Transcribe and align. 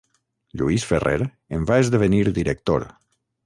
Lluís 0.61 0.85
Ferrer 0.93 1.29
en 1.59 1.69
va 1.73 1.79
esdevenir 1.85 2.25
director. 2.41 2.89